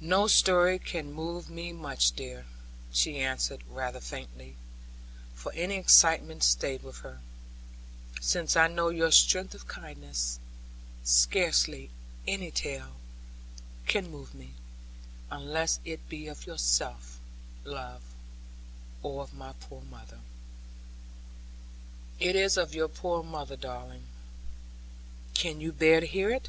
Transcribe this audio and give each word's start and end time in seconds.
'No 0.00 0.26
story 0.26 0.78
can 0.78 1.12
move 1.12 1.50
me 1.50 1.70
much, 1.70 2.12
dear,' 2.12 2.46
she 2.92 3.18
answered 3.18 3.60
rather 3.68 4.00
faintly, 4.00 4.56
for 5.34 5.52
any 5.52 5.74
excitement 5.76 6.42
stayed 6.44 6.82
with 6.82 7.00
her; 7.00 7.20
'since 8.22 8.56
I 8.56 8.68
know 8.68 8.88
your 8.88 9.12
strength 9.12 9.52
of 9.54 9.68
kindness, 9.68 10.38
scarcely 11.04 11.90
any 12.26 12.50
tale 12.50 12.96
can 13.84 14.10
move 14.10 14.34
me, 14.34 14.54
unless 15.30 15.78
it 15.84 16.08
be 16.08 16.26
of 16.26 16.46
yourself, 16.46 17.18
love; 17.62 18.00
or 19.02 19.22
of 19.24 19.34
my 19.34 19.52
poor 19.60 19.82
mother.' 19.82 20.20
'It 22.18 22.34
is 22.34 22.56
of 22.56 22.74
your 22.74 22.88
poor 22.88 23.22
mother, 23.22 23.56
darling. 23.56 24.04
Can 25.34 25.60
you 25.60 25.70
bear 25.70 26.00
to 26.00 26.06
hear 26.06 26.30
it?' 26.30 26.48